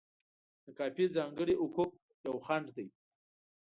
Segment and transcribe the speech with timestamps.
[0.63, 1.91] د کاپي ځانګړي حقوق
[2.25, 2.87] یو خنډ دی.